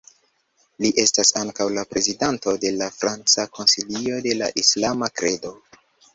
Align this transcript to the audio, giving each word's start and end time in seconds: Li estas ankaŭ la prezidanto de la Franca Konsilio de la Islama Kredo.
Li 0.85 0.89
estas 1.03 1.31
ankaŭ 1.41 1.67
la 1.75 1.83
prezidanto 1.91 2.55
de 2.65 2.73
la 2.79 2.89
Franca 2.97 3.47
Konsilio 3.59 4.19
de 4.29 4.35
la 4.41 4.51
Islama 4.65 5.13
Kredo. 5.21 5.55